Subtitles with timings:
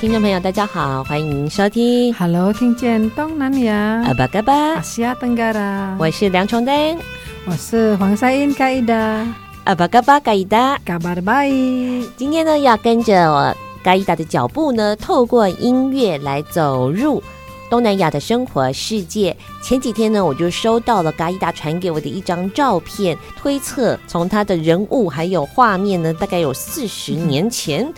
[0.00, 2.14] 听众朋友，大家好，欢迎收听。
[2.14, 4.02] Hello，听见东南亚。
[4.06, 5.94] 阿巴嘎巴，阿西亚登嘎啦。
[6.00, 6.98] 我是梁崇登，
[7.44, 8.94] 我是黄赛英嘎伊达。
[9.64, 11.50] 阿巴嘎巴嘎伊达，嘎巴的拜。
[12.16, 17.22] 今天呢，要跟着我嘎伊达的脚步呢，透过音乐来走入
[17.68, 19.36] 东南亚的生活世界。
[19.62, 27.92] 前几天呢，我就收到了嘎伊达传给我的一张照片，推测从他的人物还有画面呢，大概有四十年前。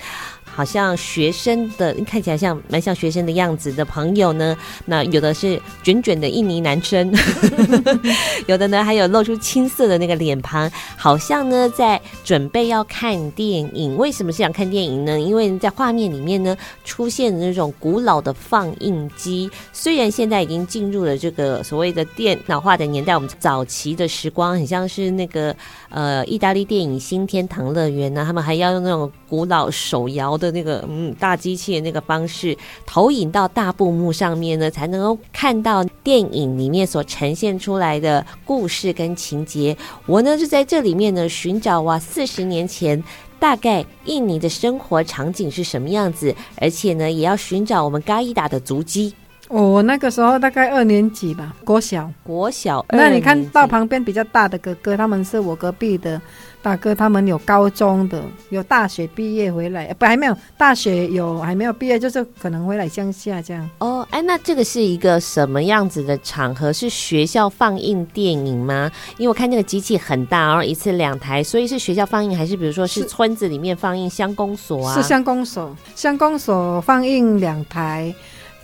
[0.54, 4.54] 好像学生的，看起来像蛮像学生的样子的朋友呢。
[4.84, 7.10] 那有的是卷卷的印尼男生，
[8.46, 13.96] 有的呢还有露出青涩的那个脸庞，好像呢在准备要看电影。
[13.96, 15.18] 为什么是想看电影呢？
[15.18, 25.56] 因为在画面里面呢出现的那种古老的放映机，虽然现在已经进入了这个所谓的电脑化的年代，我们早期的时光很像是那个
[25.88, 30.41] 呃意大利电影《新天堂乐园》呢，他们还要用那种古老手摇。
[30.42, 39.76] 的那个嗯大机器的那个方式投影到大布幕上面呢，才能够看到电影里面所呈现出来的故事跟情节。
[40.06, 43.02] 我呢就在这里面呢寻找哇，四十年前
[43.38, 49.14] 大概印尼的生活场景是什么样子，而且呢也要寻找我们嘎伊达的足迹。
[49.48, 52.84] 我那个时候大概二年级吧，国小，国小。
[52.88, 56.20] 那你看到旁边比较大的哥哥，他们是我隔壁的。
[56.62, 63.68] 大哥，他们有高中的，有大学毕业回来，不还没有大学有还没有毕业，就是可能回来乡下这样。
[63.78, 66.72] 哦，哎，那这个是一个什么样子的场合？
[66.72, 68.90] 是学校放映电影吗？
[69.18, 74.94] 因为我看那个机器很大，然后一次两台，所以是学校放映，还是比如说是村子里面放映乡公所啊？
[74.94, 78.14] 是乡公所，乡公所放映两台。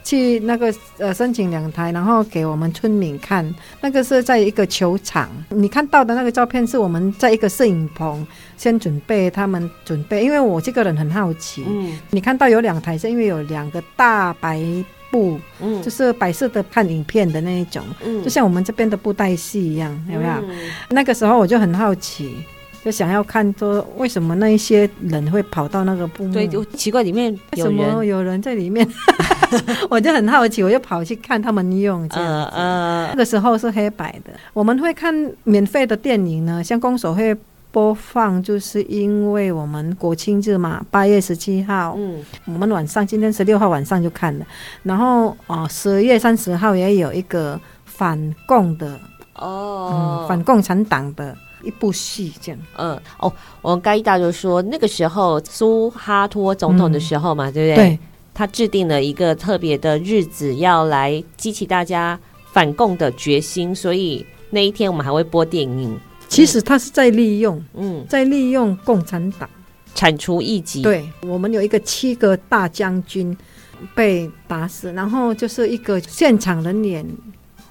[0.03, 3.54] 去那个呃申请两台，然后给我们村民看。
[3.81, 8.26] 那个是在一个球场，你看到的那个照片是我们在一个摄影棚
[8.56, 10.25] 先准备，他们准备。
[10.25, 14.60] 因为我这个人很好奇，嗯，你看到有两台是因为有两个大白
[15.10, 20.32] 布，嗯，就是白色的看影片的那一种，嗯，就像我们这边的布袋戏一样，有没有？
[20.48, 22.34] 嗯，那个时候我就很好奇。
[22.88, 26.32] 就想要看说为什么那一些人会跑到那个布幕？
[26.32, 28.88] 对，就奇怪里面有什么有人在里面？
[29.91, 32.56] 我就很好奇，我就跑去看他们用这样子。
[32.56, 34.32] 呃，呃，那个时候是黑白的。
[34.54, 37.37] 我们会看免费的电影呢，像公所会
[37.71, 44.47] 播放，就是因为我们国庆日嘛，八月十七号，嗯，我们晚上今天十六号晚上就看了。
[44.82, 48.98] 然后哦，十月三十号也有一个反共的
[49.34, 51.37] 哦，嗯，反共产党的。
[51.62, 53.32] 一部戏这样，嗯哦，
[53.62, 57.88] 我们嘎伊达就说那个时候苏哈托总统的时候嘛，嗯、对不对？
[57.88, 57.98] 对，
[58.32, 62.18] 他制定了一个特别的日子，要来激起大家
[62.52, 65.98] 反共的决心，所以那一天我们还会播电影。
[66.28, 69.48] 其实他是在利用，嗯，在利用共产党
[69.94, 70.82] 铲除异己。
[70.82, 73.36] 对，我们有一个七个大将军
[73.94, 77.04] 被打死，然后就是一个现场人脸，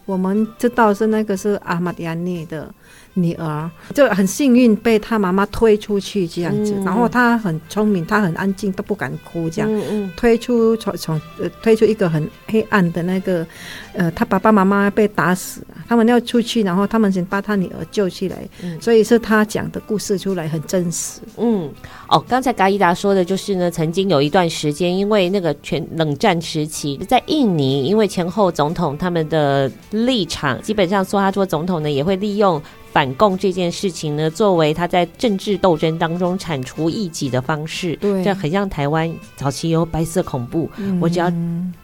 [0.05, 2.73] 我们知道是那个是阿玛迪亚尼的。
[3.17, 9.69] 女儿就很幸运被他妈妈推出去这样子，嗯、然后他很聪明，他很安静，都不敢哭这样。
[9.73, 13.45] 嗯嗯、推出从从呃推出一个很黑暗的那个，
[13.93, 21.19] 呃，他爸爸妈妈被打死，他们要出去，然后他们先把他女儿救起来，嗯、所以是他讲的故事出来很真实。
[21.37, 21.67] 嗯，
[22.07, 32.61] 哦，刚才嘎伊达说的就是呢，曾经有一段时间，因为那个全冷战时期，在印尼，因为前后总统他们的立场，基本上苏哈托总统呢也会利用。
[32.97, 41.31] 反共这件事情呢，作为他在政治斗争当中铲除异己的方式，对，这很像台湾早期有白色恐怖，嗯、我只要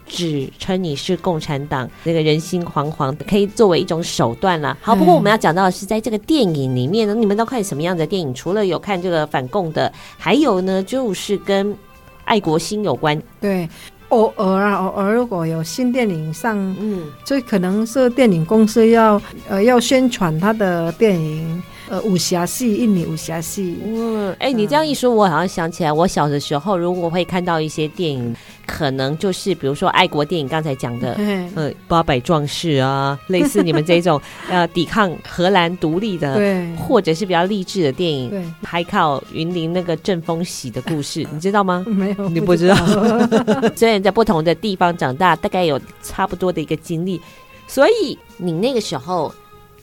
[0.08, 4.76] 指称你是共产党，那个人心惶惶，可以作为一种手段啦。
[4.80, 8.34] 好，不过我们要讲到的是，在这个电影里面呢，你们都看什么样的电影？
[8.34, 11.72] 除了有看这个反共的，还有呢，就是跟
[12.24, 13.22] 爱国心有关。
[13.40, 13.68] 对，
[14.08, 21.62] 偶尔啊，偶尔如果有新电影上，嗯，所以可能是电影公司要呃要宣传他的电影。
[21.86, 23.76] 呃，武侠戏，印尼武侠戏。
[23.84, 28.34] 嗯，哎、欸，你这样一说，我好像想起来，我小的时候，如果会看到一些电影，
[28.66, 31.14] 可能就是比如说爱国电影，刚才讲的，
[31.54, 41.84] 呃，八百壮士啊， 类似你们这种呃抵抗荷兰独立的，对，或者是比较励志的电影，对，还靠云林那个阵风喜的故事， 你知道吗？
[41.86, 42.76] 没有，你不知道。
[43.76, 47.20] 虽然在不同的地方长大，大概有差不多的一个经历，
[47.66, 49.32] 所以你那个时候。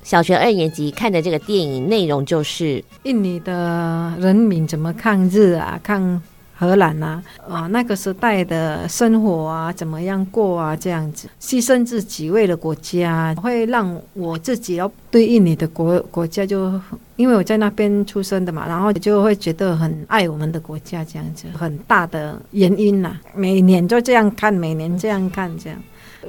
[0.04, 6.19] 小学二年级看的这个电影内容就是印尼的人民怎么抗日啊，抗
[6.62, 16.80] 荷兰啊，啊那个时代的生活啊，怎么样过啊，这样子牺牲自己为了国家，会让我自己要对印尼的国国家就，
[17.16, 23.22] 因为我在那边出生的嘛，然后就会觉得很爱我们的国家，这样子很大的原因呐、啊。
[23.34, 25.80] 每年就这样看，每年这样看，这样。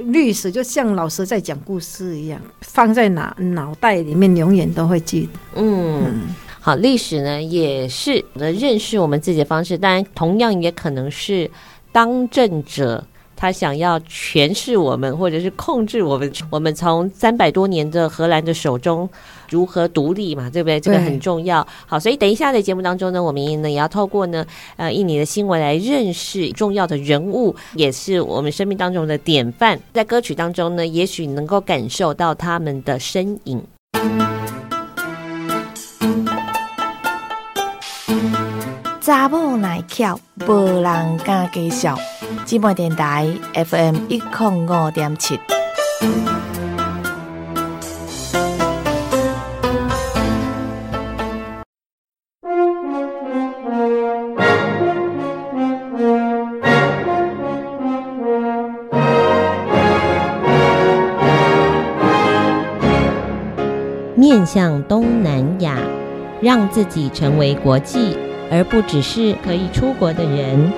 [0.07, 5.39] 历史就像老师在讲故事一样，放在哪脑袋里面，永远都会记得。
[5.57, 6.21] 嗯，嗯
[6.65, 11.51] 好，历史呢也是认识我们自己的方式，当然同样也可能是
[11.91, 13.05] 当政者。
[13.35, 16.33] 他想要诠释我们，或者是控制我们。
[16.49, 19.11] 我们从三百多年的荷兰的手中
[19.51, 20.79] 如何独立嘛，对不对？
[20.79, 21.67] 这个很重要。
[21.85, 29.81] 好，所以等一下的节目当中呢，我们呢也要透过呢呃印尼的新闻来认识重要的人物，也是我们生命当中的典范。
[29.93, 33.61] 在歌曲当中呢，也许能够感受到他们的身影。
[39.05, 40.17] 查某耐巧，
[40.47, 41.99] 无人敢介绍。
[42.45, 45.41] 姊妹电台 FM 一零五点七。
[64.15, 65.77] 面向东南亚，
[66.41, 68.17] 让自己成为国际，
[68.55, 70.71] 而不只是可以出国的人。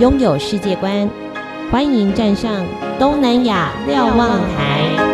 [0.00, 1.06] 拥有世界观，
[1.70, 2.64] 欢迎站上
[2.98, 5.05] 东南亚瞭望台。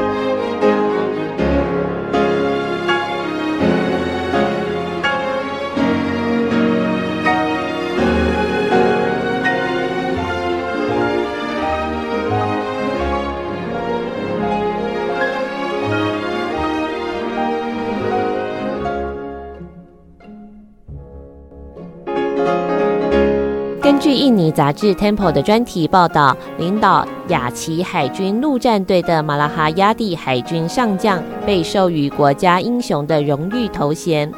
[24.53, 34.31] 杂志《Tempo》的专题报道，领导雅琪海军陆战队的马拉哈亚蒂海军上将被授予国家英雄的荣誉头衔。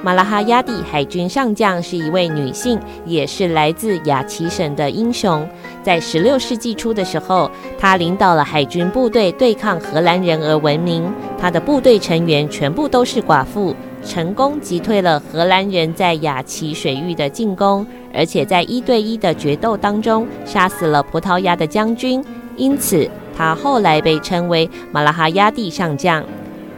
[0.00, 5.46] 马拉哈亚蒂海军上将是一位女性，也是来自雅琪省的英雄。
[5.82, 11.12] 在十六世纪初的时候，她领导了海军部队对抗荷兰人而闻名。
[11.36, 13.74] 她的部队成员全部都是寡妇，
[14.04, 17.86] 成功击退了荷兰人在雅琪水域的进攻。
[18.14, 22.24] 而且在一对一的决斗当中，杀死了葡萄牙的将军，
[22.56, 26.24] 因此他后来被称为马拉哈亚蒂上将。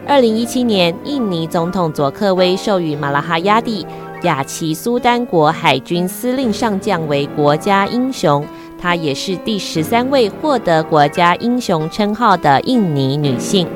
[0.06, 3.86] 二零一七年，印尼总统佐科威授予马拉哈亚蒂
[4.22, 8.44] 雅琪苏丹国海军司令上将为国家英雄，
[8.78, 13.68] 她也是第十三位获得国家英雄称号的印尼女性。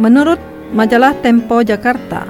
[0.00, 0.40] Menurut
[0.72, 2.24] majalah Tempo Jakarta,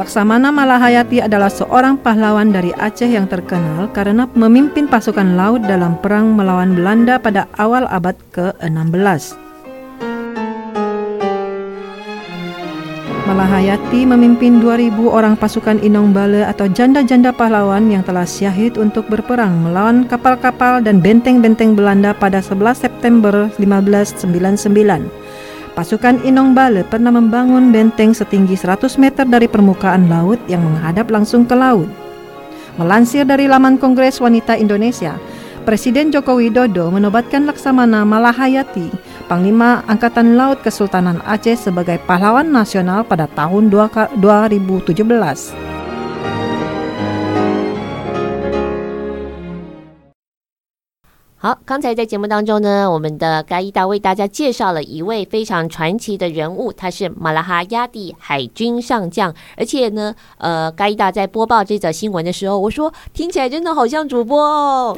[0.00, 6.32] Laksamana Malahayati adalah seorang pahlawan dari Aceh yang terkenal karena memimpin pasukan laut dalam perang
[6.32, 9.36] melawan Belanda pada awal abad ke-16.
[13.28, 19.60] Malahayati memimpin 2000 orang pasukan Inong Bale atau janda-janda pahlawan yang telah syahid untuk berperang
[19.60, 25.19] melawan kapal-kapal dan benteng-benteng Belanda pada 11 September 1599.
[25.80, 31.48] Pasukan Inong Bale pernah membangun benteng setinggi 100 meter dari permukaan laut yang menghadap langsung
[31.48, 31.88] ke laut.
[32.76, 35.16] Melansir dari laman Kongres Wanita Indonesia,
[35.64, 38.92] Presiden Joko Widodo menobatkan Laksamana Malahayati,
[39.24, 45.79] Panglima Angkatan Laut Kesultanan Aceh sebagai pahlawan nasional pada tahun 2017.
[51.42, 59.34] 好，刚才在节目当中呢，我们的嘎伊达为大家介绍了一位非常传奇的人物，他是马拉哈亚蒂海军上将。
[59.56, 64.94] 而且呢，呃，嘎伊达在播报这则新闻的时候，我说听起来真的好像主播哦。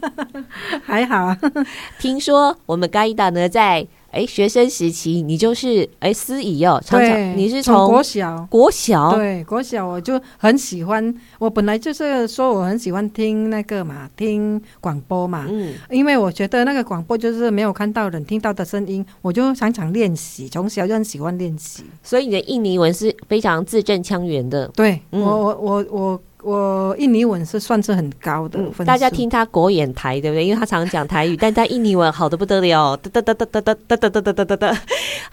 [0.84, 1.34] 还好，
[1.98, 3.86] 听说我们嘎伊达呢在。
[4.12, 8.46] 哎，学生时期你就是哎司仪哦，常常你是从国小。
[8.50, 9.16] 国小？
[9.16, 26.22] 对国小我就很喜欢，我本来就是说我很喜欢听那个嘛，听广播嘛，嗯，因为我觉得那个广播就是没有看到人听到的声音，我就常常练习，从小就很喜欢练习，所以你的印尼文是非常字正腔圆的，对、嗯、我我我我。
[26.42, 30.44] 我印尼文是算是很高的，大家听他国演台对不对？
[30.44, 34.78] 因为他常讲台语，但他印尼文好的不得了，哒哒哒哒哒哒哒哒哒哒哒哒。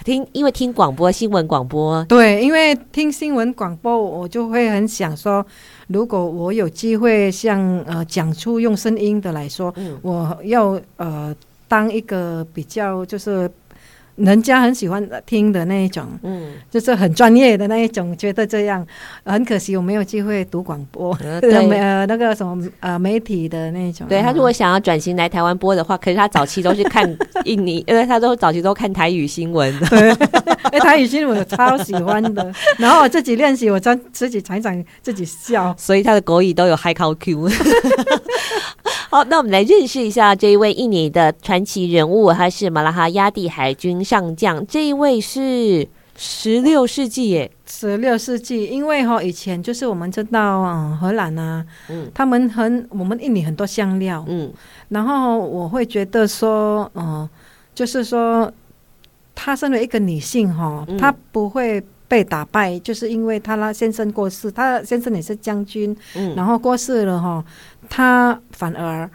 [0.05, 5.45] 听，因为听广播新闻广播，对，因为听新闻广播，我就会很想说，
[5.87, 11.35] 如果我有机会像呃讲出用声音的来说，嗯、我要呃
[11.67, 13.49] 当一个比较就是。
[14.19, 18.85] 人家很喜欢听的那一种，嗯，就是很专业的那一种，觉得这样
[19.23, 24.07] 很可惜，我没有机会读广播，呃， 对，呃，那个什么呃媒体的那种。
[24.07, 29.73] 对，他如果想要转型来台湾播的话，可是他早期都是看印尼， 因为他都早期都看台语新闻。
[29.89, 30.11] 对，
[30.71, 37.49] 哎，台语新闻我超喜欢的，然后我自己练习，我真自己常常自己笑，所以他的国语都有 high call Q。
[39.11, 44.63] 好，那我们来认识一下这一位印尼的传奇人物，他是马拉哈亚蒂海军上将。
[44.67, 54.53] 这一位是十六世纪耶，十六世纪，因为哈以前就是我们知道，嗯，荷兰啊，嗯，他们很我们印尼很多香料，嗯，
[54.89, 57.27] 然后我会觉得说，嗯，
[57.73, 58.53] 就是说，
[59.33, 67.43] 她身为一个女性哈，她不会被打败，就是因为她那先生过世，她先生也是将军，嗯，然后过世了哈。
[67.89, 69.09] 他反而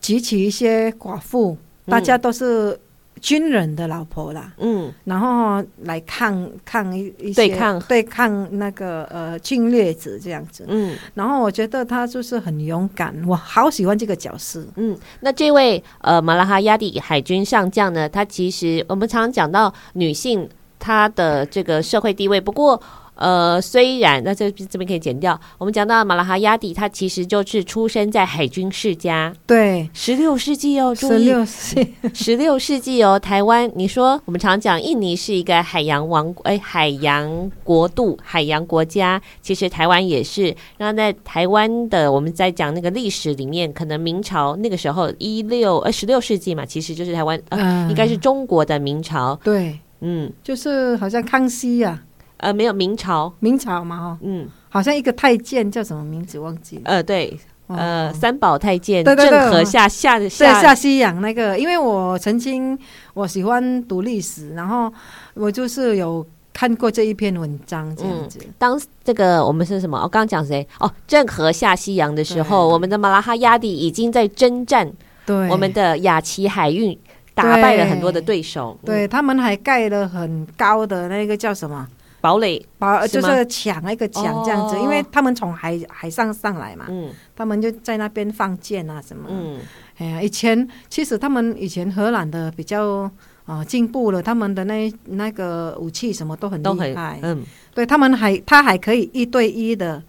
[0.00, 2.78] 举起一些寡妇，大家都是
[3.20, 7.80] 军人的老婆啦，嗯，然后来抗抗一一些对抗。
[7.82, 20.48] 对抗那个呃侵略者这样子，嗯，然后我觉得他就是很勇敢，我好喜欢这个角色，嗯，那这位呃马拉哈亚蒂海军上将呢，他其实我们常常讲到女性
[20.78, 22.80] 她的这个社会地位，不过。
[23.22, 25.40] 呃，虽然那这这边可以剪掉。
[25.58, 29.32] 我们讲到马拉哈亚蒂，他其实就是出生在海军世家。
[29.46, 40.52] 对，十六世纪哦，十六世十六世纪哦，台湾，你说我们常讲印尼是一个海洋王哎，海洋国度、海洋国家，其实台湾也是。
[40.76, 49.38] 然后在台湾的，我们在讲那个历史里面，可能明朝那个时候一六呃十六世纪嘛，其实就是台湾呃、嗯，应该是中国的明朝。
[49.44, 52.10] 对，嗯，就是好像康熙呀、啊。
[52.42, 56.82] 呃，没有明朝，明朝嘛，哈，嗯，好像一个太监叫什么名字忘记了。
[56.86, 62.76] 呃，对，呃，三宝太监，对对对，郑和下下下下西洋那个，因为我曾经
[63.14, 64.92] 我喜欢读历史，然后
[65.34, 68.40] 我就是有看过这一篇文章这样子。
[68.42, 69.96] 嗯、当这个我们是什么？
[69.98, 70.66] 我刚刚讲谁？
[70.80, 74.92] 哦，郑和下西洋的时候，我们的马拉哈亚蒂已经在征战，
[75.24, 76.98] 对，我们的雅琪海运
[77.34, 81.86] 打败了很多的对手，对，对、嗯、他们还盖了很高的那个叫什么？
[82.22, 89.58] 堡垒，堡就是抢，一个抢这样子，哦，因为他们从海海上上来嘛，嗯，他们就在那边放箭啊什么，嗯，
[89.98, 93.10] 哎呀，以前其实他们以前荷兰的比较
[93.44, 97.42] 啊进步了，他们的那那个武器什么都很厉害，嗯，
[97.74, 100.00] 对他们还他还可以一对一的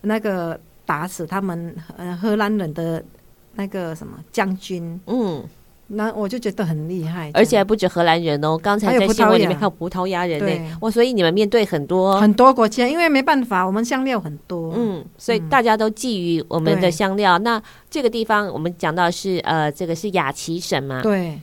[0.00, 3.04] 那个打死他们呃荷兰人的
[3.56, 5.44] 那个什么将军，嗯。
[5.90, 8.58] 那我就觉得很厉害，而且还不止荷兰人哦。
[8.58, 10.76] 刚才在新闻里面还有葡萄牙人呢。
[10.80, 17.38] 哇，所以你们面对很多很多国家，因为没办法，我们香料很多，嗯，所以大家都觊觎我们的香料。
[17.38, 21.00] 那这个地方我们讲到是呃，这个是雅琪省嘛？
[21.00, 21.40] 对，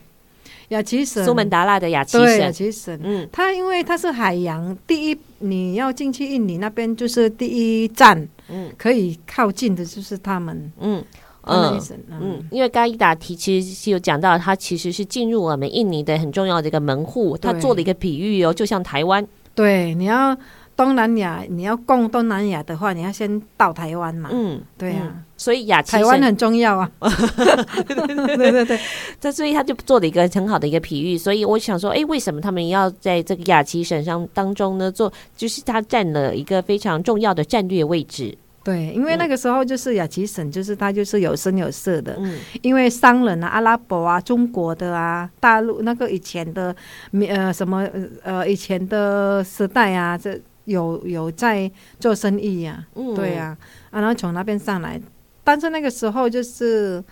[0.68, 3.00] 雅琪省，苏门答腊的雅琪省，雅琪省。
[3.02, 11.04] 嗯，它因为它是海洋第一，你要进去印尼那边就是第一站，嗯，可以靠近的就是他们，嗯。
[11.46, 11.80] 嗯
[12.20, 17.38] 嗯，因为嘎伊达提其实是有讲到，他其实是进入我们印尼的很重要的一个门户。
[17.38, 19.26] 他做了一个比喻哦，就像台湾。
[19.54, 20.36] 对，你要
[20.76, 24.30] 东南亚，你要供东南亚的话，你要先到台湾嘛。
[24.34, 26.92] 嗯，对啊，嗯、所以雅琪台湾很重要啊。
[27.00, 28.80] 对对对对，
[29.22, 31.18] 这所以他就做了一个很好的一个比喻。
[31.18, 34.92] 所以我想说，哎，为什么他们要在这个雅琪省上当中呢？
[34.92, 38.38] 做就是他占了一个非常重要的战略位置。
[38.66, 42.16] 对，因为那个时候就是雅琪省，就是它就是有声有色的。
[42.18, 46.76] 嗯，因为商人啊，阿拉伯啊，中国的啊，大陆那个以前的，
[47.30, 47.88] 呃，什么
[48.24, 52.96] 呃，以前的时代啊，这有有在做生意呀、啊。
[52.96, 53.56] 嗯，对呀、
[53.92, 55.00] 啊，然后从那边上来，
[55.44, 57.04] 但是那个时候就是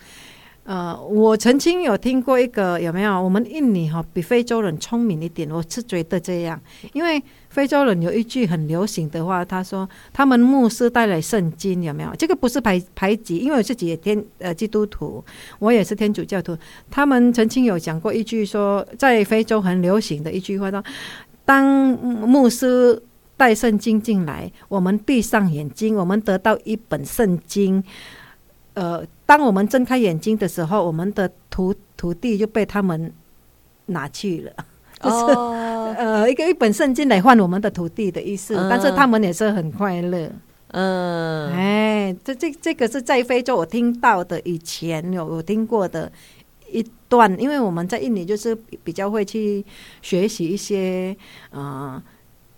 [0.65, 3.21] 呃，我曾经有听过一个有没有？
[3.21, 6.57] 我们印尼哈、哦、比非洲人聪明一点，我是觉得这样，
[6.93, 12.09] 因为非洲人有一句很流行的话，他说他们牧师带来圣经，有没有？
[12.17, 15.21] 这个不是排排挤，因为我自己也天呃基督徒，
[15.59, 16.57] 我也是天主教徒。
[16.89, 20.81] 他们曾经有讲过一句说，在非洲很流行的一句话，说
[21.43, 23.03] 当牧师
[23.35, 27.83] 带圣经进来，我们闭上眼睛，我们得到一本圣经，
[28.73, 29.05] 呃。
[29.25, 33.11] 当我们睁开眼睛的时候，我们的土土地就被他们
[33.87, 34.53] 拿去了，
[35.01, 35.55] 就是、oh.
[35.97, 38.55] 呃一个一本圣经来换我们的土地的意思。
[38.55, 38.69] Uh.
[38.69, 40.29] 但是他们也是很快乐。
[40.67, 41.55] 嗯，uh.
[41.55, 46.11] 哎，这这这个是在非洲我听到的，以前有有听过的
[46.69, 47.35] 一段。
[47.39, 48.53] 因为我们在印尼就是
[48.83, 49.65] 比较会去
[50.03, 51.15] 学习一些
[51.49, 51.99] 呃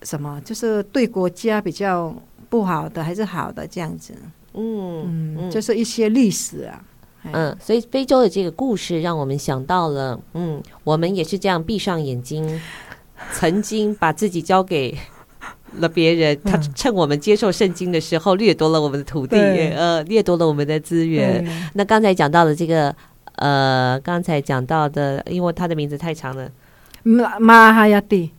[0.01, 2.13] 什么，就是对国家比较
[2.49, 4.13] 不好的还是好的这样子。
[4.55, 6.83] 嗯嗯，就是一些历史啊，
[7.31, 12.61] 嗯，所以非洲的这个故事让我们想到了，嗯，我们也是这样闭上眼睛，
[13.33, 14.97] 曾经把自己交给
[15.77, 21.45] 了别人，他趁我们接受圣经的时候掠夺了我们的土地，呃，掠夺了我们的资源。
[21.73, 22.95] 那刚才讲到的这个，
[23.35, 26.49] 呃，刚才讲到的，因为他的名字太长了，
[27.03, 28.31] 马马哈亚蒂。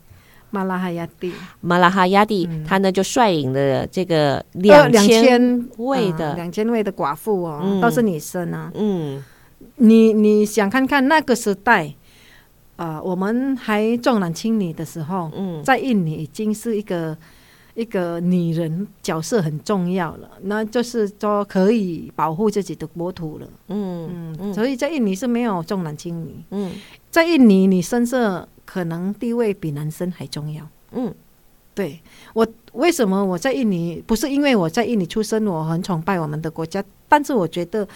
[0.56, 8.72] 马拉哈亚蒂，马拉哈亚蒂，他呢就率领了这个两千位的两千位的寡妇哦，都是女生啊。
[8.74, 9.22] 嗯，
[9.76, 11.92] 你你想看看那个时代，
[12.76, 17.14] 啊，我们还重男轻女的时候，嗯，在印尼已经是一个
[17.76, 23.46] 一个女人角色很重要了，那就是说可以保护自己的国土了。
[23.68, 26.34] 嗯嗯，所以在印尼是没有重男轻女。
[26.50, 26.72] 嗯，
[27.10, 28.44] 在印尼女生是。
[28.68, 30.68] 可能地位比男生还重要。
[30.90, 31.14] 嗯，
[31.72, 32.00] 对，
[32.34, 34.02] 我为什么我在印尼？
[34.04, 36.82] 不是因为我在印尼出生，我很崇拜我们的国家。
[37.08, 37.86] 但是我觉得，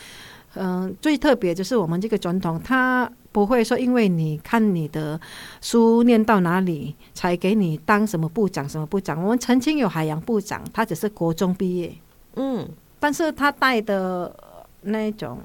[0.55, 5.21] 嗯、呃，最特别就是我们这个总统，他不会说因为你看你的
[5.61, 9.23] 书念到哪里，才给你当什么部长什么部长。
[9.23, 11.95] 我们曾经有海洋部长，他只是国中毕业。
[12.37, 12.69] 嗯，
[12.99, 14.35] 但是他带的
[14.83, 15.39] 那种，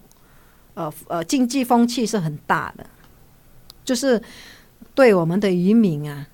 [0.74, 2.86] 呃呃，经济风气是很大的，
[3.84, 4.22] 就是。
[4.94, 6.26] 对我们的渔民啊，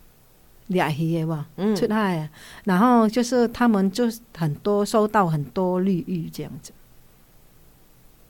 [0.67, 2.29] 俩鱼吧，出海啊，
[2.65, 4.03] 然后就是他们就
[4.37, 6.71] 很多收到很多绿玉这样子，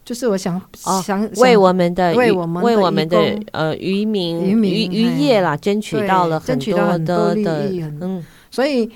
[0.03, 0.61] 就是我想
[1.03, 8.89] 想为我们的为我们为我们的呃渔民渔渔渔业啦争取到了很多的绿玉，嗯，所以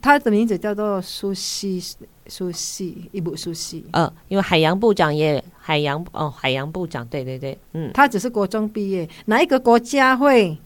[0.00, 1.82] 他的名字叫做苏西
[2.26, 10.56] 苏西一部苏西，呃，因为海洋部长也海洋哦海洋部长对对对，嗯，他只是国中毕业，哪一个国家会？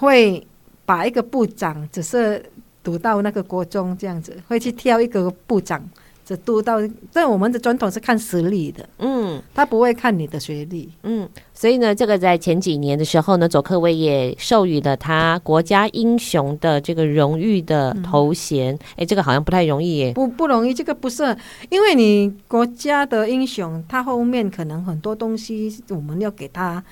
[0.00, 0.46] 会
[0.86, 2.40] 把一个部长只是
[2.84, 5.82] 读到那个国中这样子，会去挑一个部长
[6.28, 6.76] 只读到，
[7.10, 21.34] 但我们的传统是看实力的，嗯，他不会看你的学历，嗯，所以呢，这个在前几年的时候呢，佐科威也授予了他国家英雄的这个荣誉的头衔，哎、嗯，这个好像不太容易耶，不不容易，这个不是，
[21.70, 26.84] 因为你国家的英雄，他后面可能很多东西我们要给他。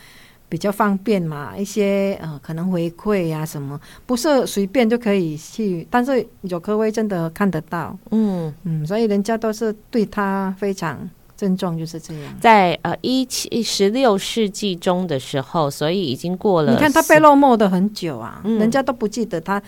[0.48, 5.86] 比较方便嘛，一些呃可能回馈呀、啊、什么，不是随便就可以去。
[5.90, 12.34] 但是有科威真的看得到，嗯嗯，所以人家都是对他非常尊重，就是这样。
[12.40, 16.72] 在呃一七十六世纪中的时候，所以已经过了。
[16.72, 19.60] 你看他被落寞的很久啊，嗯、人家都不记得他。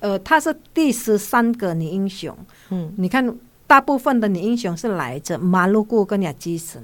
[0.00, 2.36] 呃，他是第十三个女英雄。
[2.68, 3.34] 嗯，你看
[3.66, 6.82] 大部分的女英雄是来自马鲁古跟雅基神。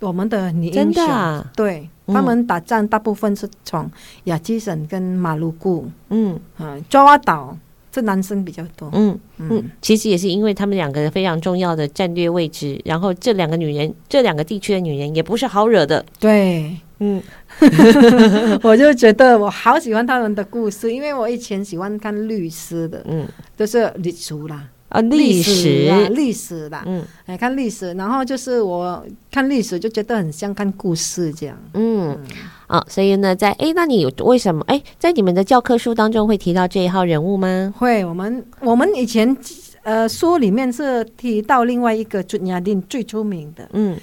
[0.00, 3.90] 我们的女英雄，啊、对、嗯、他们打仗大部分是从
[4.24, 6.38] 亚基省跟马鲁固，嗯。
[6.58, 7.56] 啊，爪哇岛
[7.90, 17.22] 这男生比较多，嗯嗯，嗯其实也是因为他们两个非常重要的战略位置，然后这两个女人，这两个地区的女人也不是好惹的，对，嗯，
[18.62, 23.26] 我就觉得我好喜欢他们的故事，因为我以前喜欢看律师的，嗯，
[23.56, 24.68] 就是律师啦。
[24.90, 32.18] 啊，历史啊，历史啦，嗯，来看历史，然后就是我看历史就觉得很像看故事这样，嗯，嗯。
[32.66, 34.64] 啊，所以呢，在哎，那你为什么？
[34.68, 37.74] 哎，在你们的教科书当中会提到这一号人物吗？
[37.76, 39.36] 会，我们我们以前
[39.82, 43.98] 呃书里面是提到另外一个朱亚丁最出名的，嗯，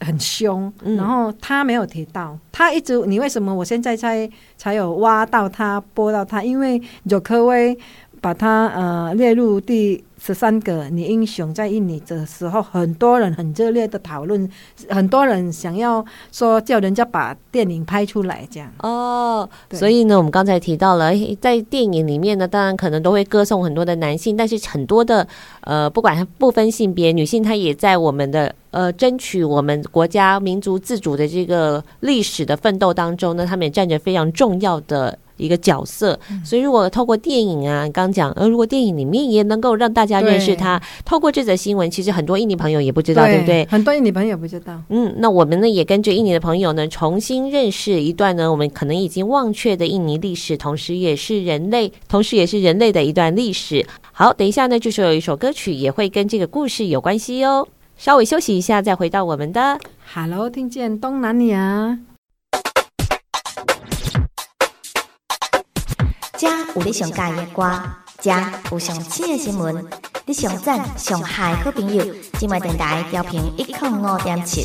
[0.00, 6.42] 很凶，嗯、然后他没有提到，他一直你为什么我现在才才有挖到他播到他？
[6.42, 7.76] 因为有科威。
[8.20, 14.48] 把它呃列入第十三个女英雄在印尼的时候，很多人很热烈的讨论，
[14.88, 18.72] 很多人想要说叫人家把电影拍出来这样。
[18.80, 25.26] 哦，所以呢，我们刚才提到了，在电影里面呢，当然可能都会歌颂很多的男性，但是很多的
[25.60, 35.18] 呃，不管他不分性别，女性她也在我们的呃争取我们国家民族自主的这个历史的奋斗当中呢，他们也占着非常重要的。
[35.36, 43.66] 一个角色，所以如果透过电影啊，刚讲，呃，如果电影里面也能够让大家认识他，透过这则新闻，其实很多印尼朋友也不知道，对，对不对？
[43.70, 44.80] 很多印尼朋友不知道。
[44.88, 53.86] 嗯，那我们呢也跟着印尼的朋友呢，重新认识一段呢，我们可能已经忘却的印尼历史，同时也是人类，同时也是人类的一段历史。
[54.12, 57.68] 好，等一下呢，就是有一首歌曲也会跟这个故事有关系哟。
[57.98, 59.78] 稍微休息一下，再回到我们的
[60.14, 62.15] Hello，听见东南亚。
[66.38, 67.80] 这有你上喜欢的歌，
[68.20, 68.30] 这
[68.70, 69.86] 有上新的新闻，
[70.26, 72.04] 你上赞上嗨好朋友，
[72.38, 74.62] 今麦电台调频一点五点七。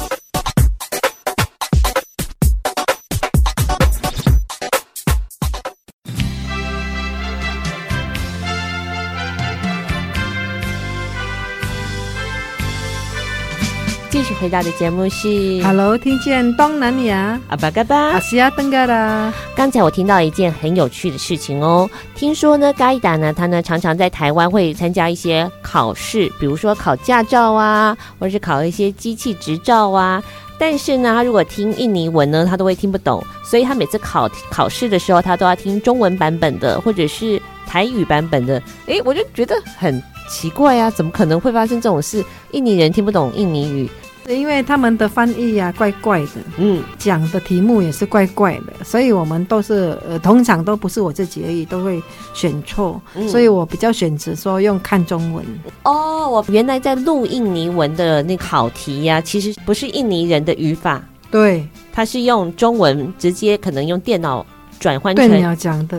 [14.12, 19.34] 继续回答的节目是 Hello，听见东南亚阿巴嘎巴阿西亚登嘎啦。
[19.56, 30.22] 刚才我听到一件很有趣的事情哦，听说呢，嘎伊达呢，他呢常常在台湾会参加一些考试，比如说考驾照啊，或者是考一些机器执照啊。
[30.60, 38.62] 但是呢，他如果听印尼文呢，他都会听不懂，所以他每次考考试的时候，他都要听中文版本的，或者是台语版本的。
[38.88, 42.24] 诶，我就觉得很奇怪啊，怎么可能会发生这种事？
[42.52, 43.90] 印尼人听不懂印尼语。
[44.30, 52.02] 因为他们的翻译呀、啊，怪怪的，嗯，讲的题目也是怪怪的，所以我们都是呃，通常都不是我自己而已，都会
[52.34, 55.44] 选错，嗯、所以我比较选择说用看中文。
[55.84, 64.46] 哦，我原来在录印尼文的那考题呀、啊，其实不是印尼人的语法，对，他是用中文直接可能用电脑。
[64.82, 65.30] 转换成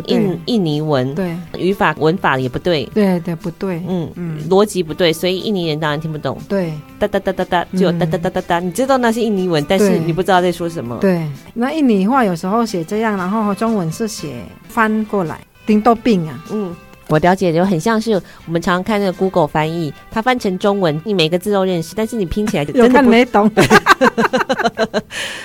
[0.07, 1.37] 印印尼文，对。
[1.57, 6.37] 语法文法也不对，对对不对，嗯嗯，逻辑不对，所以印尼人当然听不懂。
[6.49, 10.99] 对，哒哒哒哒哒，就哒哒哒哒哒，你知道那是印尼文，但是你不知道在说什么。
[11.01, 16.75] 对，那印尼话有时候写这样，然后中文是写翻过来，顶多病啊，嗯。
[17.09, 18.13] 我了解，就很像是
[18.47, 23.51] 我们常常看那个 Google 翻译，它翻成中文，你每个字都认识，但是你拼起来就 真的有看没懂。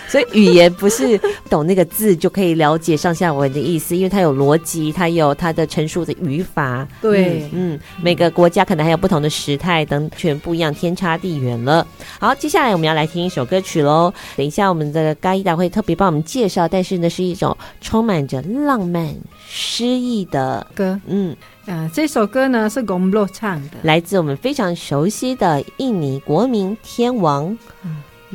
[0.08, 6.88] 所以语言不是懂那个字就可以了解上下文的意思，因为它有逻辑，它有它的陈述的语法。
[7.02, 11.86] 对，嗯，嗯，每个国家可能还有不同的时态等，全不一样，天差地远了。
[12.20, 14.14] 好，接下来我们要来听一首歌曲喽。
[14.38, 19.14] 等一下，我们的嘎伊达会特别帮我们介绍，但是呢，是一种充满着浪漫
[19.50, 21.00] 诗意的歌。
[21.08, 21.36] 嗯。
[21.66, 27.58] 啊，这首歌呢是 Gomblo 唱的，来自我们非常熟悉的印尼国民天王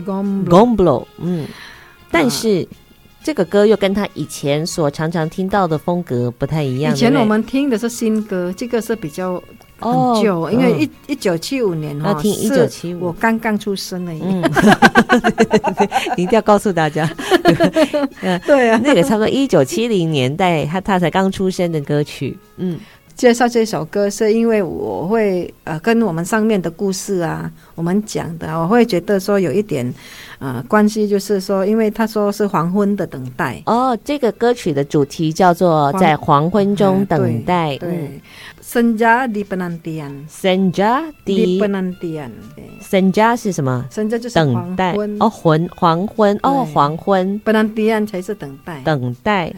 [0.05, 1.07] Gomblo。
[1.17, 1.47] 嗯，
[2.11, 2.69] 但是
[3.25, 6.93] 这个歌又跟他以前所常常听到的风格不太一样。
[6.93, 9.43] 以前我们听的是新歌，这个是比较
[9.83, 14.13] 很久，因为一一九七五年哈，听一九七五，我刚刚出生的。
[14.13, 14.43] 嗯，
[16.17, 17.09] 你一定要告诉大家，
[18.47, 22.79] 对啊， 那个差不多一九七零年代，他他才刚出生的歌曲，嗯。
[23.15, 29.93] 介绍这首歌是因为我会呃跟我们上面的故事啊，我们讲的，我会觉得说有一点
[30.39, 33.63] 呃关系，就是说，因为他说是黄昏的等待。
[33.67, 38.21] 哦，这个歌曲的主题叫做在黄昏中等待，对
[38.65, 44.95] ，Senja di penantian，Senja di penantian，Senja 是什么？Senja 就是等待。
[45.19, 46.39] 哦，黄黄昏。
[46.43, 49.53] 哦，黄昏，penantian 才是等待，等待。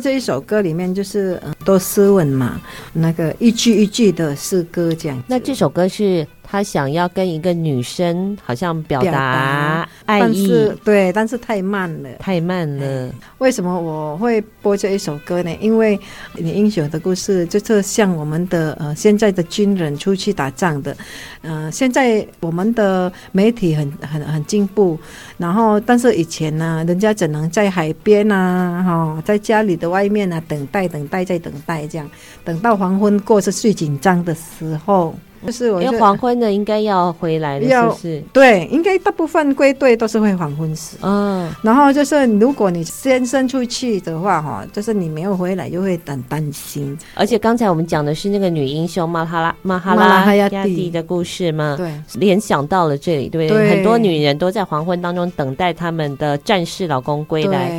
[0.00, 2.60] 这一首歌里面就是嗯多斯文嘛，
[2.94, 5.22] 那个一句一句的诗歌这样。
[5.28, 10.50] 那这首歌是他想要跟一个女生好像表达爱意，
[10.82, 13.08] 对，但是太慢了，太慢了。
[13.38, 15.56] 为什么我会播这一首歌呢？
[15.60, 15.96] 因为
[16.34, 20.96] 你英雄的故事就是像我们的呃现在的军人出去打仗的，
[21.42, 24.98] 呃，现在我们的媒体很很很进步，
[25.38, 32.10] 然后但是以前呢，人家只能在海边啊，哈、哦，在家里的外面啊等待等待再等待这样，
[32.44, 35.14] 等到黄昏过是最紧张的时候。
[35.44, 38.22] 就是我，因为黄昏的应该要回来的，是不是？
[38.32, 40.98] 对，应该大部分归队都是会黄昏死。
[41.02, 46.96] 嗯，然后就是如果你先生出去的话，哈，就是你没有回来，就会很担心。
[47.14, 57.70] 而且刚才我们讲的是那个女英雄马哈拉马哈拉哈亚蒂的故事嘛，对，联想到了这里，对，对，很多女人都在黄昏当中等待他们的战士老公归来。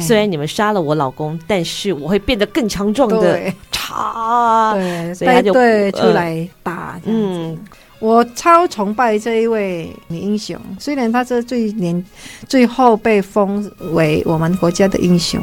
[0.00, 3.52] 虽然你们杀了我老公，但是我会变得更强壮的。
[3.70, 7.58] 吵，对，所以他就对出来打，嗯。
[7.98, 12.04] 我超崇拜这一位女英雄，虽然她是最年
[12.48, 15.40] 最后被封为我们国家的英雄，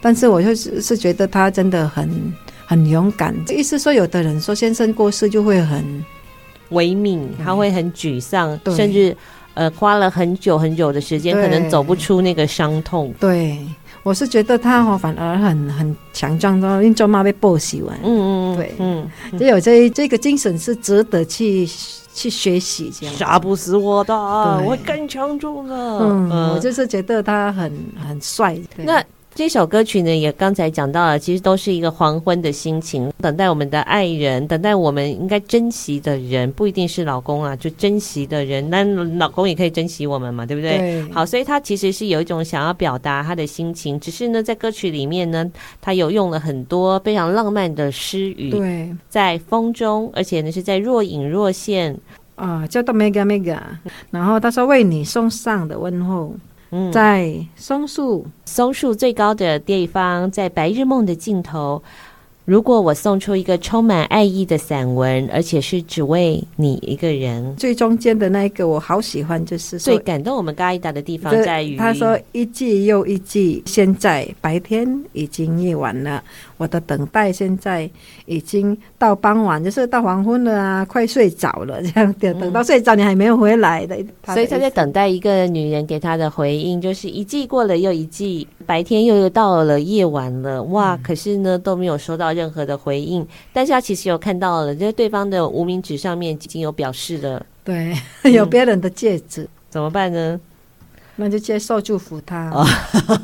[0.00, 2.34] 但是我就是是觉得她真的很
[2.66, 3.32] 很勇敢。
[3.50, 6.04] 意思说，有的人说先生过世就会很
[6.72, 9.16] 萎靡，他会很沮丧，甚至
[9.54, 13.14] 呃花了很久很久的时间，可能走不出那个伤痛。
[13.20, 13.56] 对，
[14.02, 17.98] 我是觉得他哦反而很很强壮，的因做妈被报喜完。
[18.02, 21.68] 嗯嗯对，嗯，就有这这个精神是值得去。
[22.12, 26.00] 去学习，这样杀不死我的，我会更强壮了。
[26.02, 27.72] 嗯，嗯，我就是觉得他很
[28.04, 28.58] 很帅。
[28.78, 38.82] 那这首歌曲呢，也刚才讲到了，其实都是一个黄昏的心情，等待我们的爱人，等待我们应该珍惜的人，不一定是老公啊，就珍惜的人，那
[39.16, 40.78] 老公也可以珍惜我们嘛，对不对？
[40.78, 41.12] 对。
[41.12, 51.96] 好，所以他其实是有一种想要表达他的心情，只是呢，在歌曲里面呢，他有用了很多非常浪漫的诗语，对，在风中，而且呢是在若隐若现
[52.34, 53.60] 啊，叫做 Mega Mega，
[54.10, 56.34] 然后他说为你送上的问候。
[56.70, 61.82] 嗯，在松树，松树最高的地方，在白日梦的尽头。
[62.46, 76.24] 如果我送出一个充满爱意的散文，而且是只为你一个人，最中间的那一个我好喜欢，就是最感动我们嘎伊达的地方在于，他说一季又一季，现在白天已经夜晚了。
[76.60, 77.90] 我的等待现在
[78.26, 83.96] 已经到傍晚，就是到黄昏了啊，快睡着了这样的，等到睡着你还没有回来的，
[84.26, 90.94] 所以他在等待一个女人给他的回应，就是一季过了又一季，白天又又到了夜晚了，哇！
[91.02, 97.94] 可是呢都没有收到任何的回应，但是他其实有看到了，就是对方的无名指上面已经有表示了，对，
[98.30, 100.38] 有别人的戒指，怎么办呢？
[101.16, 102.50] 那就接受祝福他，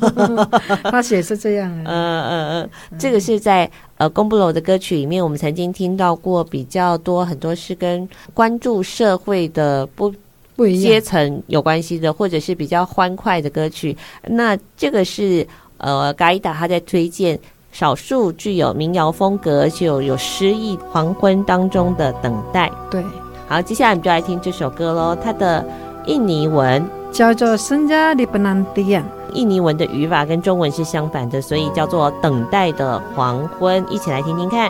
[0.85, 1.71] 他写是这样。
[1.83, 2.49] 嗯嗯
[2.91, 10.13] 嗯，这个是在呃公布楼的歌曲里面，我们曾经听到过比较多很多是跟关注社会的不
[10.55, 13.95] 不一样阶层有关系的，或者是比较欢快的歌曲。
[14.23, 15.45] 那这个是
[15.77, 17.39] 呃嘎伊达他在推荐
[17.71, 22.71] 少数具有民谣风格、就有诗意黄昏当中的等待。
[22.89, 23.03] 对，
[23.47, 25.63] 好，接下来我们就来听这首歌喽，它的
[26.07, 26.83] 印尼文。
[27.09, 29.01] 叫做生加里布南迪亚，
[29.33, 33.83] 印尼文的语法跟中文是相反的，所以叫做等待的黄昏。
[33.89, 34.69] 一起来听听看。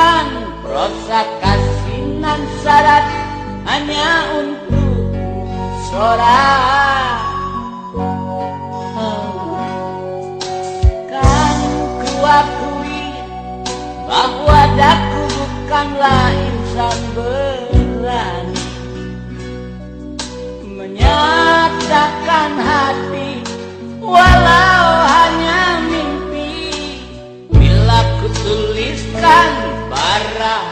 [0.00, 3.04] Bayangkan prosa kasinan syarat
[3.68, 5.12] hanya untuk
[5.92, 7.20] seorang.
[11.04, 11.58] Kan
[14.08, 18.64] bahwa daku bukanlah insan berani
[20.64, 23.44] Menyatakan hati
[24.00, 26.56] walau hanya mimpi.
[27.52, 28.32] Bila ku
[30.18, 30.69] guitarra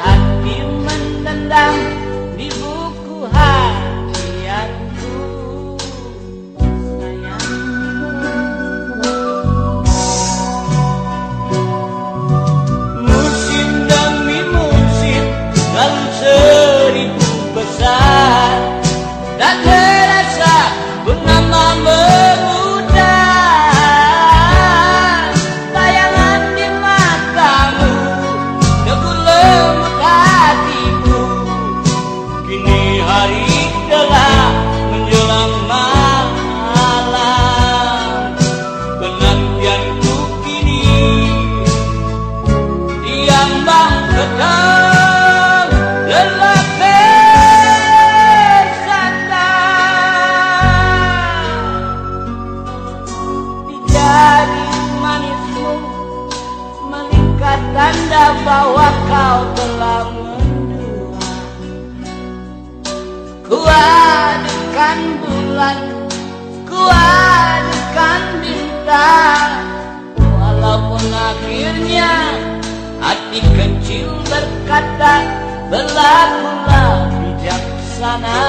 [58.42, 61.31] bahwa kau telah mendua
[63.46, 65.78] Kuadukan bulan
[66.66, 69.50] Kuadukan bintang.
[70.18, 72.12] Walaupun akhirnya
[72.98, 75.14] Hati kecil berkata
[75.70, 78.42] Berlakulah bijaksana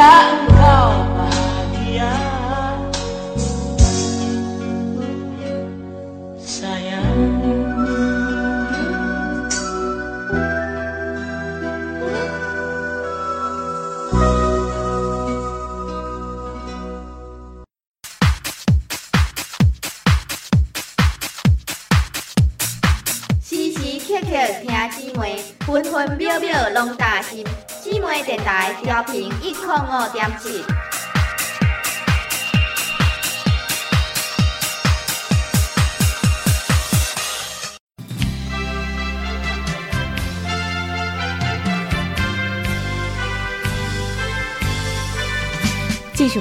[0.00, 0.39] dạ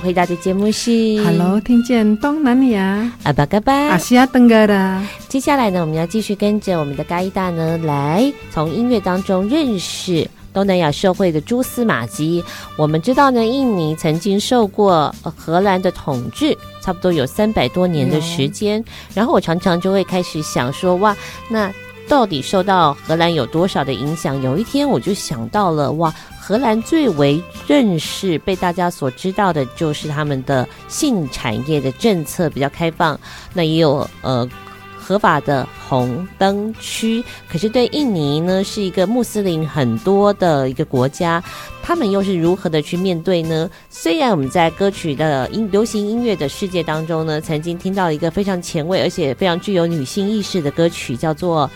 [0.09, 0.89] 回答的节目是
[1.23, 12.43] Hello，听见东南亚阿巴嘎巴阿西亚登哥的，接下来呢，我们要继续跟着我们的嘎伊大呢，来从音乐当中认识东南亚社会的蛛丝马迹。
[12.75, 18.83] 我们知道呢，印尼曾经受过荷兰的统治，差不多有三百多年的时间。
[19.13, 21.15] 然后我常常就会开始想说，哇，
[21.51, 21.71] 那
[22.09, 24.41] 到底受到荷兰有多少的影响？
[24.41, 26.13] 有一天我就想到了，哇。
[26.41, 33.19] 荷兰最为认识、被大家所知道的，就是他们的性产业的政策比较开放。
[33.53, 34.49] 那也有呃
[34.97, 41.43] 合法的红灯区，可是对印尼呢，是一个穆斯林很多的一个国家，
[41.83, 43.69] 他们又是如何的去面对呢？
[43.91, 51.69] 虽然我们在歌曲的音流行音乐的世界当中呢，曾经听到一个非常前卫而且非常具有女性意识的歌曲，叫做。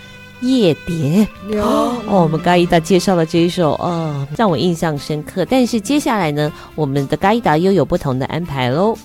[0.44, 1.26] 夜蝶
[1.62, 5.46] 哦，我们嘎伊达介绍了这一首哦，让我印象深刻。
[5.46, 8.98] 但是接下来呢，我们的嘎伊达又有不同的安排喽。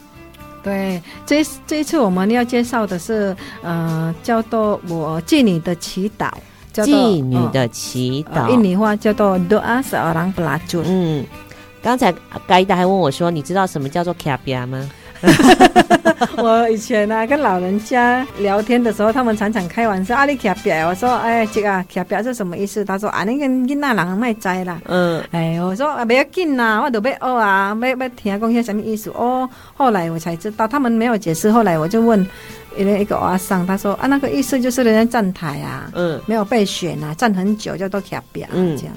[0.63, 6.31] 对，这这一次我们要介绍的是，呃，叫做我妓女的祈祷，
[6.75, 10.83] 妓女的祈祷，哦、印尼话叫做 Doa Seorang Pelacur。
[10.85, 11.25] 嗯，
[11.81, 12.13] 刚才
[12.47, 14.91] 嘎伊达还问我说，你知道什么叫做卡比亚吗？
[16.39, 22.85] 我以前呢、啊，跟老人家聊天的时候，他们常常开玩笑，阿里卡表，我说，哎，这个卡表是什么意思？
[22.85, 24.81] 他说，啊，你跟囡仔人卖摘啦。
[24.87, 29.11] 嗯，哎，我说啊，不要紧啦，我都要学啊，要要听讲些什么意思？
[29.11, 31.51] 哦，后来我才知道，他们没有解释。
[31.51, 32.25] 后来我就问
[32.77, 38.95] 一个一个阿桑，他说啊，那个意思就是人家站台啊，嗯，没有被选啊，站很久叫做卡表，嗯，这样。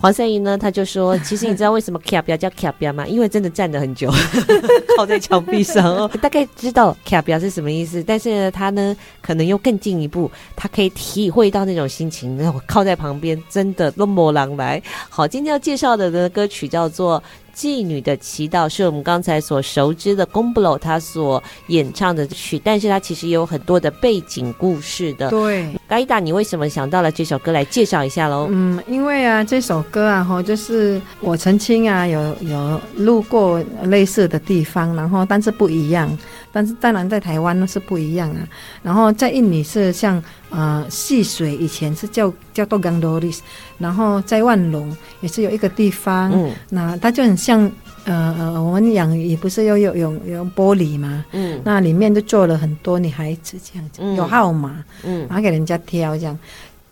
[0.00, 3.04] 黄圣依呢，他就说：“其实你知道为什么卡比亚叫卡比亚吗？
[3.06, 4.08] 因为真的站得很久，
[4.96, 6.08] 靠在墙壁上哦。
[6.22, 12.38] 大概知道卡比亚是什么意思，但是呢，他呢可能又更进一步，他可以体会到那种心情。
[12.38, 14.80] 然后靠在旁边，真的那么狼来。
[15.08, 17.22] 好，今天要介绍的呢歌曲叫做。”
[17.58, 25.28] 妓女的祈祷是我们刚才所熟知的 Gomblo 他所演唱的曲，但是他其实也有很多的背景故事的。
[25.28, 28.46] 对，嘎伊达，你为什么想到了这首歌来介绍一下喽？
[28.48, 36.16] 嗯，因为啊，这首歌啊，哈，就是我曾经啊有有路过类似的地方，然后但是不一样，
[36.52, 38.48] 但是当然在台湾那是不一样啊。
[38.82, 43.38] 然后在印尼是像呃戏水，以前是叫叫做 Gandoris，
[43.78, 47.70] 然后在万隆也是有一个地方，嗯，那它就很像。
[48.04, 51.22] 呃呃，我们养鱼不是要有有有玻璃吗？
[51.32, 56.38] 嗯，那里面就做了很多女孩子，这样子、嗯、有号码，嗯，然后给人家挑这样。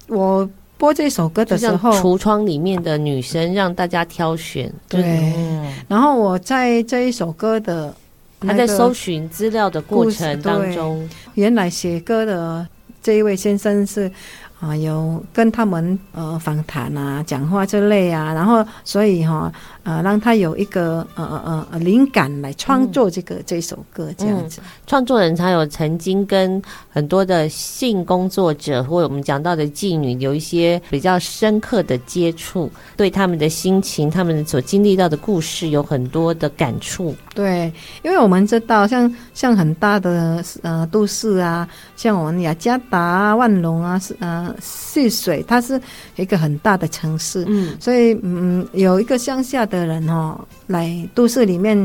[0.08, 5.32] 我播这首歌的时候，橱窗里面的女生让大家挑选，对。
[5.34, 7.94] 嗯、然后我在这一首歌的，
[8.40, 12.66] 他在搜寻资料的过程当中，原来写歌的
[13.02, 14.10] 这一位先生是。
[14.58, 19.52] 啊，有跟他们呃访谈啊、讲话之类啊，然后所以哈、哦、
[19.86, 24.60] 呃让他有一个呃呃呃灵感来创作这个、嗯、这首歌这样子。
[24.86, 26.60] 创、嗯、作人他有曾经跟
[26.90, 37.14] 很多的性工作者或者我们讲到的妓女有一些比较深刻的接触，对他们的心情、他们所经历到的故事有很多的感触。
[37.34, 37.72] 对，
[38.02, 44.52] 因为我们知道像像很大的呃都市啊，像我们雅加达啊、万隆啊是呃。
[44.96, 45.78] 泗水，它是
[46.16, 51.76] 一个很大的城市，嗯，所以嗯，有一个乡下的人哦，来都市里面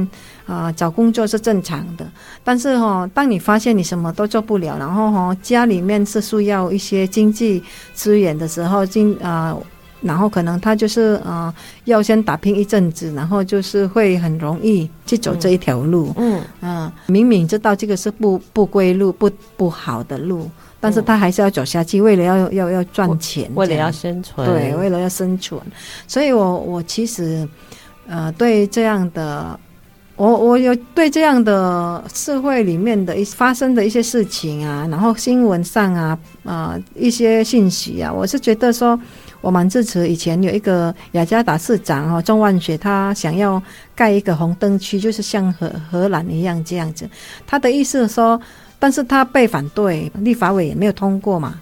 [0.46, 2.10] 啊、呃、找工作是正常的，
[2.44, 7.64] 但是哈、哦，当你发现你什么都做不了，然后哈、哦，家里面是需要一些经济
[7.94, 9.64] 资源的时候，经啊、呃，
[10.02, 11.54] 然后可能他就是呃
[11.86, 16.14] 要先打拼一阵子，然后就是会很容易去走这一条路。
[16.18, 25.62] 嗯嗯、呃，明明知道这个是不不归路、不不好的路，但是他还是要走下去，为了要要要赚钱，为了要生存，对，为了要生存。
[26.08, 27.48] 所以我我其实
[28.12, 29.58] 呃对这样的。
[30.18, 39.00] 我我有对这样的社会里面的一发生的一些事情啊，然后新闻上啊，啊、呃、一些信息啊，我是觉得说，
[39.40, 40.08] 我蛮支持。
[40.08, 43.60] 以前有一个雅加达市长哦，钟万学，他想要
[43.96, 47.10] 盖一个红灯区，就是像荷荷兰一样这样子。
[47.48, 48.40] 他的意思说，
[48.78, 51.60] 但是他被反对，立法委也没有通过嘛。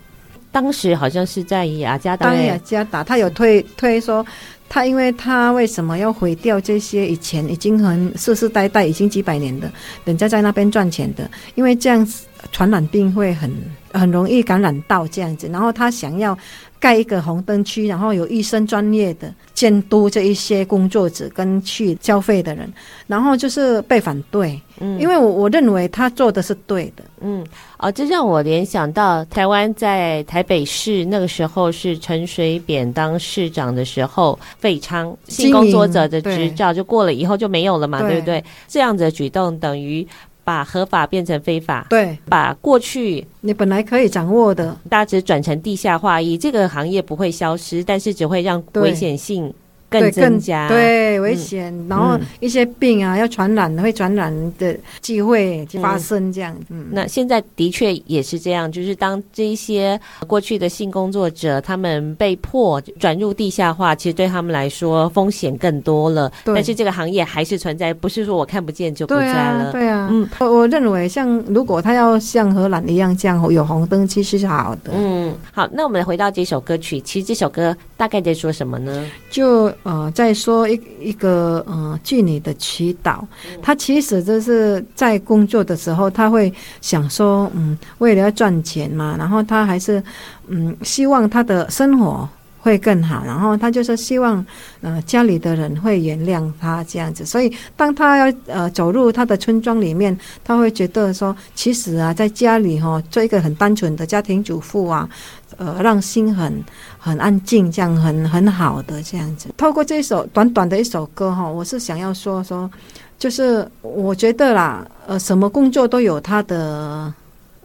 [0.51, 4.25] 当时好像是在雅加达，当雅加达，他有推推说。
[4.69, 9.69] 他因为他为什么要毁掉这些以前已经很世世代代已经几百年的
[10.05, 11.29] 人家在那边赚钱的？
[11.55, 13.51] 因为这样子传染病会很
[13.91, 16.37] 很容易感染到这样子，然后他想要。
[16.81, 22.71] 盖一个红灯区，然后有医生专业的监督这一些工作者跟去消费的人，
[23.05, 27.45] 然后就是被反对，嗯，因为我我认为他做的是对的，嗯，
[27.79, 38.43] 哦，这让我联想到台湾在台北市那个时候是陈水扁当市长的时候，废娼性工作者的执照就过了以后就没有了嘛，对，对不对？
[38.67, 40.07] 这样子的举动等于。
[40.41, 49.53] 把合法变成非法，对，把过去你本来可以掌握的，大致转成地下化以，这个行业不会消失，但是只会让危险性。
[49.89, 56.55] 更增加对，对危险、嗯，然后一些病啊，嗯、要传染会传染的机会发生这样。
[56.69, 66.31] 嗯，那现在的确也是这样，就是当这一些过去的性工作者他们被迫转入地下化，其实对他们来说风险更多了。
[66.45, 69.71] 对，但是这个行业还是存在，不是说我看不见就不在了。
[69.71, 74.91] 对啊，对啊嗯，我我认为像如果他要像荷兰一样这样有红灯其实是好的。
[74.93, 79.09] 嗯，好，那我们回到这首歌曲，其实这首歌大概在说什么呢？
[79.31, 83.21] 就呃，再说一一个呃，妓女的祈祷，
[83.61, 90.03] 她其实就是在工作的时候，她会想说，嗯，为了要赚钱嘛，然后她还是
[90.47, 92.27] 嗯，希望她的生活
[92.61, 94.45] 会更好，然后他就是希望
[94.81, 105.09] 呃，家里的人会原谅他这样子，所以当他要呃走入他的村庄里面，他会觉得说，其实啊，在家里哈，做一个很单纯的家庭主妇啊。
[105.57, 106.63] 呃，让心很
[106.97, 109.49] 很安静，这样很很好的这样子。
[109.57, 112.69] 透过这一首短短的一首歌哈，我是想要说说，
[113.17, 117.11] 就是我觉得啦，呃，什么工作都有它的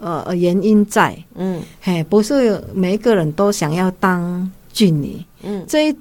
[0.00, 5.96] 呃原因在，嗯，嘿，不是每一个人都想要当妓女，嗯，这一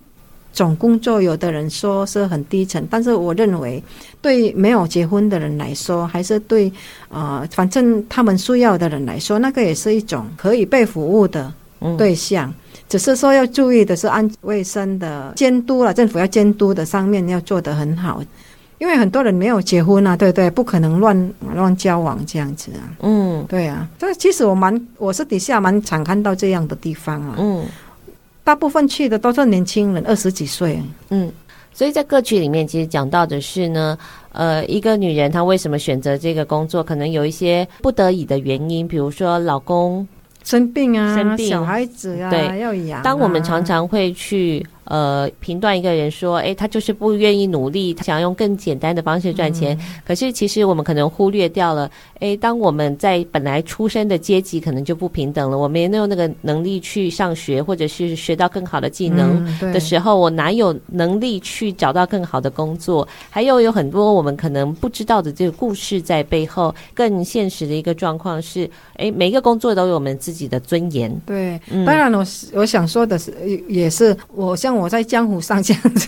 [0.53, 3.81] 种工作，有的人说是很低层，但是我认为
[4.21, 6.71] 对没有结婚的人来说，还是对
[7.09, 11.53] 呃，反正他们需要的人来说，那个也是一种可以被服务的。
[11.97, 12.49] 对象，
[12.87, 18.23] 只是说要注意的是安卫生的监督了，政府要监督的上面要做得很好，
[18.79, 22.87] 因为很多人没有结婚啊，对不对，不可能乱乱交往这样子啊。
[23.01, 27.35] 嗯，对啊，这其实我蛮，我私底下蛮常看到这样的地方啊。
[27.37, 27.65] 嗯，
[28.43, 30.81] 大部分去的都是年轻人，二十几岁。
[31.09, 31.31] 嗯，
[31.73, 33.97] 所以在歌曲里面其实讲到的是呢，
[34.31, 40.07] 呃，一个女人她为什么选择这个工作，可能有一些不得已的原因，比如说老公。
[40.43, 43.01] 生病啊，生病，小孩子啊，对，要养啊。
[43.01, 44.65] 当我们常常会去。
[44.93, 49.75] 呃，评断一个人说，哎，他就是不愿意努力，他想要用更简单的方式赚钱。
[49.75, 50.01] 嗯。
[50.05, 51.89] 可是其实我们可能忽略掉了，
[52.19, 63.07] 哎，当我们在本来出生的阶级可能就不平等了，我们也没有那个能力去上学，或者是学到更好的技能的时候，嗯，我哪有能力去找到更好的工作？
[63.31, 66.71] 还有有很多我们可能不知道的这个故事在背后。
[66.93, 71.11] 更现实的一个状况是，哎，每一个工作都有我们自己的尊严。
[71.25, 72.23] 对，嗯，当然我
[72.53, 73.33] 我想说的是，
[73.67, 74.82] 也是我像。
[74.82, 76.07] 我我在江湖上这样子，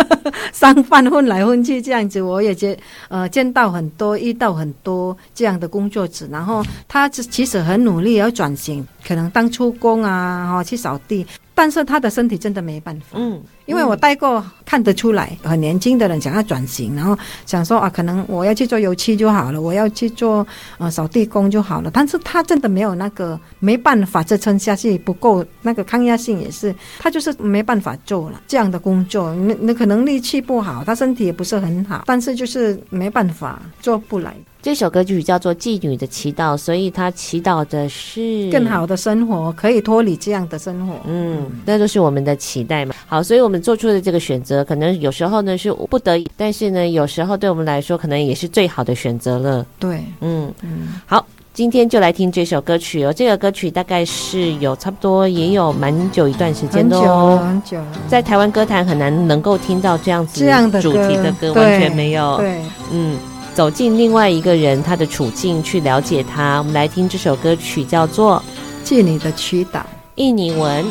[0.54, 2.76] 商贩混来混去这样子，我也见
[3.08, 13.38] 呃见到很多，遇到很多这样的工作者，然后他其实很努力要转型，可能当出工啊，哈去扫地，但是他的身体真的没办法，嗯。
[13.66, 20.46] 因为我带过，看得出来，很年轻的人想要转型，然后想说啊，可能我要去做油漆就好了，我要去做
[20.78, 21.90] 呃扫地工就好了。
[21.92, 29.34] 但是他真的没有那个，没办法支撑下去，不够那个抗压性也是，他就是没办法做了这样的工作。
[29.34, 34.32] 那那可能力气不好，他身体也不是很好，但是就是没办法做不来。
[34.62, 40.94] 这首歌曲叫做《妓女的祈祷》，所以他祈祷的是更好的生活，可以脱离这样的生活。
[41.06, 42.94] 嗯，那就是我们的期待嘛。
[43.06, 43.55] 好，所以我们。
[43.60, 49.66] 做出的这个选择，可能有时候呢是不得已，但是呢，有时候对我们来说，可能也是最好的选择了。
[49.78, 51.00] 对，嗯嗯。
[51.06, 53.12] 好，今天就来听这首歌曲哦。
[53.12, 57.86] 这个歌曲大概是有差不多也有蛮久一段时间的哦，很久了，很久了。
[58.08, 62.36] 在台湾歌坛很难能够听到这样子这样的主题的歌，完全没有。
[62.38, 62.60] 对，
[62.92, 63.18] 嗯，
[63.54, 66.58] 走进另外一个人他的处境去了解他。
[66.58, 68.42] 我们来听这首歌曲，叫做
[68.88, 69.78] 《借你的祈祷》，
[70.16, 70.84] 印尼文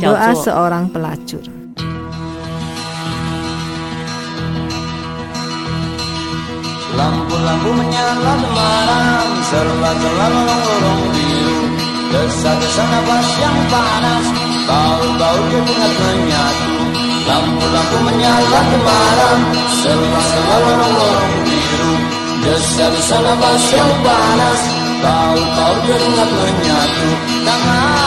[0.00, 1.61] 叫做。
[6.92, 11.60] Lampu-lampu menyala malam Serba-serba lorong-lorong biru.
[12.12, 14.26] Desa-desa nafas yang panas
[14.68, 16.74] Bau-bau keringat menyatu.
[17.24, 19.38] Lampu-lampu menyala malam
[19.80, 21.92] Serba-serba lorong-lorong biru.
[22.44, 24.60] Desa-desa nafas yang panas
[25.00, 27.08] Bau-bau keringat menyatu.
[27.48, 28.01] Tangan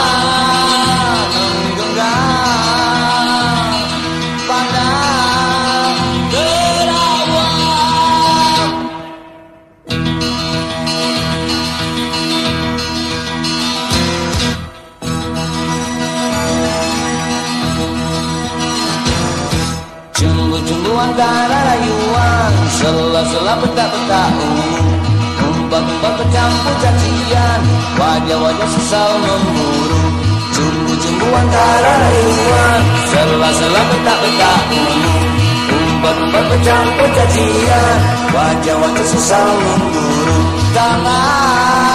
[21.16, 24.32] antara rayuan Sela-sela petak-petak
[25.40, 27.60] Umpat-umpat bercampur cacian
[27.96, 30.04] Wajah-wajah sesal memburu
[30.52, 34.60] Jumbo-jumbo antara rayuan Sela-sela petak-petak
[35.72, 37.98] Umpat-umpat bercampur cacian
[38.36, 40.40] Wajah-wajah sesal memburu
[40.76, 41.95] Tangan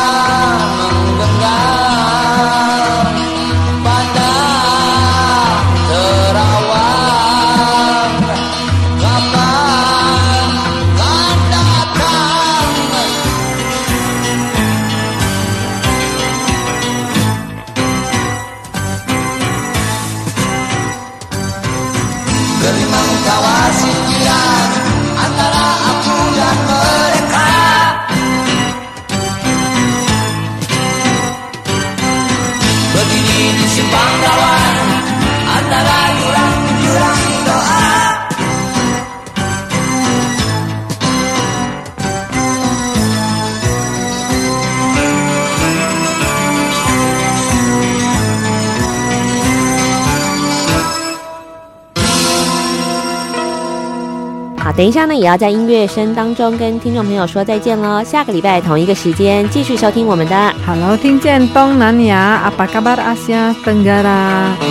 [54.91, 58.03] 等一下呢，也要在音乐声当中跟听众朋友说再见喽。
[58.03, 64.57] 下个礼拜同一个时间继续收听我们的 Hello，听见东南亚阿巴嘎巴的阿西亚登格啦。
[64.61, 64.70] Tenggara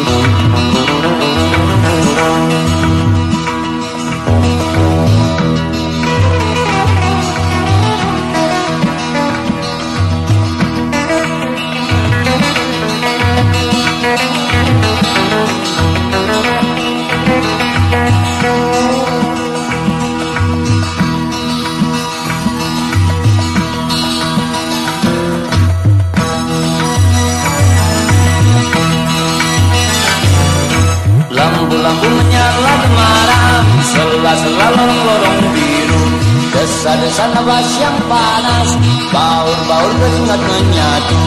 [37.40, 38.70] nafas yang panas?
[39.16, 41.20] Baur-baur keringat menyatu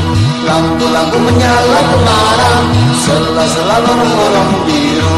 [0.45, 2.65] Lampu-lampu menyala malam
[3.01, 5.15] Sela-sela lorong-lorong biru.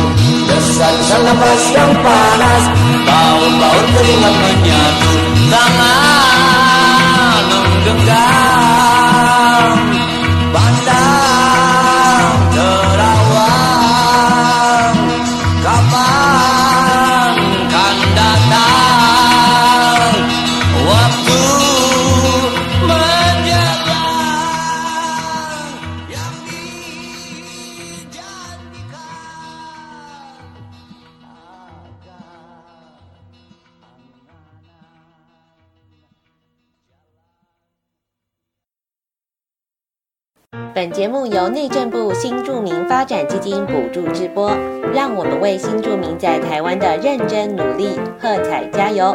[0.47, 2.63] Desa-desa nafas yang panas.
[3.03, 5.11] Baur-baur keringat menyatu
[5.51, 8.44] Tangan menggenggam
[41.45, 44.51] 由内政部新住民发展基金补助直播，
[44.95, 49.15] 让我们为新住民在台湾的认真努力喝彩加油！